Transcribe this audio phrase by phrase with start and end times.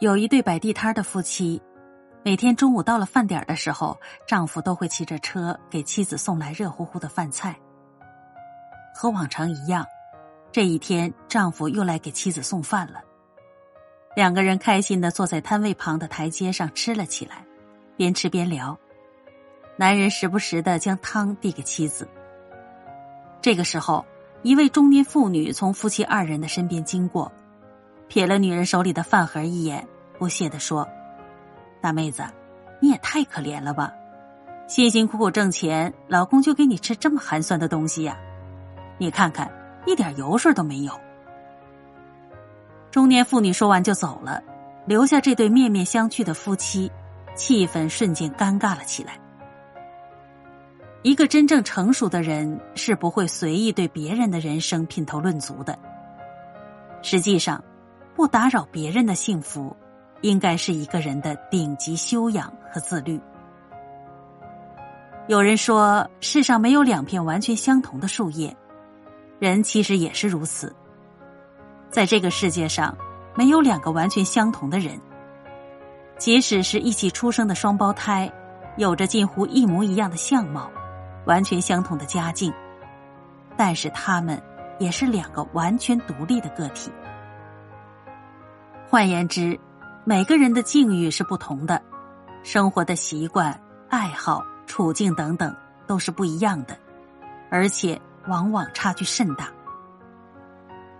[0.00, 1.60] 有一对摆地摊的夫妻，
[2.22, 7.58] 每天中午到了饭点的时候，丈夫都会骑着车给妻子送来热乎乎的饭菜。
[8.94, 9.84] 和往常一样，
[10.52, 13.00] 这一天丈夫又来给妻子送饭了。
[14.14, 17.44] 两个人开心的坐在摊位旁的台阶上吃了起来，
[17.96, 18.78] 边吃边聊。
[19.76, 22.08] 男人时不时的将汤递给妻子。
[23.42, 24.06] 这个时候，
[24.42, 27.32] 一位中年妇女从夫妻二人的身边经过。
[28.08, 29.86] 瞥了女人手里的饭盒一眼，
[30.18, 30.88] 不屑地说
[31.80, 32.24] ：“大妹子，
[32.80, 33.92] 你也太可怜了吧！
[34.66, 38.16] 辛辛苦苦挣钱，老公就给你吃这么寒酸的东西呀？
[38.96, 39.50] 你看看，
[39.86, 40.92] 一点油水都没有。”
[42.90, 44.42] 中年妇女说完就走了，
[44.86, 46.90] 留下这对面面相觑的夫妻，
[47.34, 49.18] 气氛瞬间尴尬了起来。
[51.02, 55.78] 一个真正成熟的人是不会随意对别人的人生品头论足的。
[57.02, 57.62] 实际上。
[58.18, 59.76] 不打扰别人的幸福，
[60.22, 63.20] 应该是一个人的顶级修养和自律。
[65.28, 68.56] 有人说，世上没有两片完全相同的树叶，
[69.38, 70.74] 人其实也是如此。
[71.90, 72.98] 在这个世界上，
[73.36, 75.00] 没有两个完全相同的人。
[76.18, 78.28] 即使是一起出生的双胞胎，
[78.78, 80.68] 有着近乎一模一样的相貌，
[81.26, 82.52] 完全相同的家境，
[83.56, 84.42] 但是他们
[84.80, 86.90] 也是两个完全独立的个体。
[88.90, 89.60] 换言之，
[90.06, 91.82] 每个人的境遇是不同的，
[92.42, 95.54] 生活的习惯、爱好、处境等等
[95.86, 96.74] 都是不一样的，
[97.50, 99.52] 而且往往差距甚大。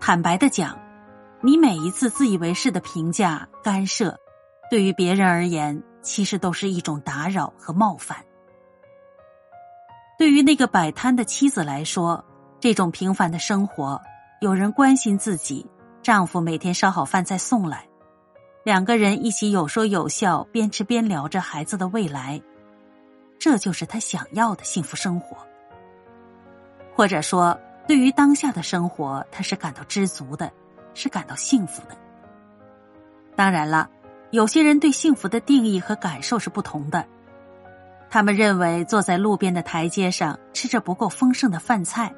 [0.00, 0.76] 坦白的讲，
[1.40, 4.18] 你每一次自以为是的评价、干涉，
[4.68, 8.18] 对于别人而言，其实都是一种打扰和冒犯。
[10.18, 12.24] 对于那个摆摊的妻子来说，
[12.58, 14.02] 这种平凡的生活，
[14.40, 15.64] 有人关心自己。
[16.06, 17.88] 丈夫每天烧好饭菜送来，
[18.62, 22.40] 两个人一起有说有笑，边吃边聊着孩子的未来，
[23.40, 25.36] 这就是她想要的幸福生活。
[26.94, 27.58] 或者说，
[27.88, 30.52] 对于当下的生活，她是感到知足的，
[30.94, 31.96] 是感到幸福的。
[33.34, 33.90] 当然了，
[34.30, 37.04] 有些人对幸福的定义和感受是不同的，
[38.08, 42.14] 他们认为坐在路边的台阶上吃着不够丰盛的饭菜，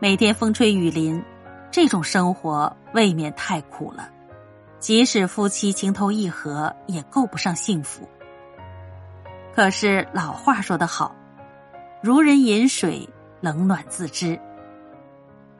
[0.00, 1.22] 每天风吹雨淋。
[1.68, 4.08] 这种生活未免太苦了，
[4.78, 8.08] 即使夫妻情投意合，也够不上幸福。
[9.54, 11.14] 可是老话说得好
[12.02, 13.06] ，“如人饮水，
[13.42, 14.40] 冷暖自知。”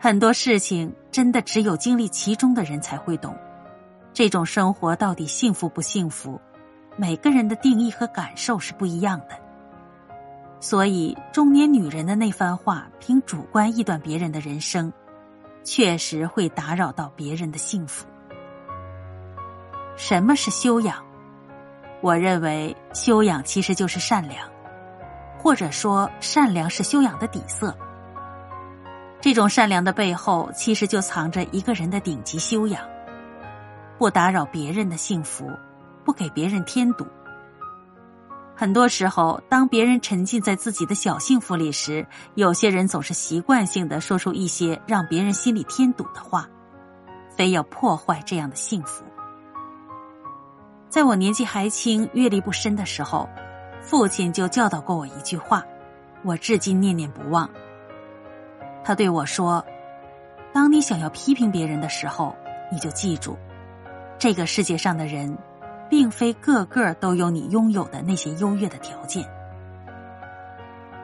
[0.00, 3.36] 很多事情真的只有经历其中的人才会懂，
[4.14, 6.40] 这种生活到底幸福不幸福，
[6.96, 9.38] 每个人的定义和感受是不一样的。
[10.58, 14.90] 所以，中年女人的那番话，凭主观臆断别人的人生。
[15.66, 18.06] 确实会打扰到别人的幸福。
[19.96, 21.04] 什么是修养？
[22.00, 24.48] 我认为修养其实就是善良，
[25.38, 27.76] 或者说善良是修养的底色。
[29.20, 32.86] 这种善良的背后，其实就藏着一个人的顶级修养：
[33.98, 35.50] 不打扰别人的幸福，
[36.04, 37.04] 不给别人添堵。
[38.58, 42.06] 很多时候，当别人沉浸在自己的小幸福里时，
[42.36, 46.48] 有些人总是习惯性的说出一些让别人心里添堵的话，
[47.36, 49.04] 非要破坏这样的幸福。
[50.88, 53.28] 在我年纪还轻、阅历不深的时候，
[53.82, 55.62] 父亲就教导过我一句话，
[56.24, 57.50] 我至今念念不忘。
[58.82, 59.62] 他对我说
[60.54, 62.34] ：“当你想要批评别人的时候，
[62.72, 63.36] 你就记住，
[64.18, 65.36] 这个世界上的人。”
[65.88, 69.24] 并非个个都有你拥有的那些优越的条件。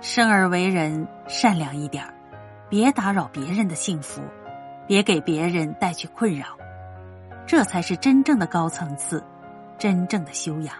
[0.00, 2.04] 生而为人，善良一点
[2.68, 4.22] 别打扰别人的幸福，
[4.86, 6.46] 别给别人带去困扰，
[7.46, 9.24] 这才是真正的高层次，
[9.78, 10.74] 真正的修养。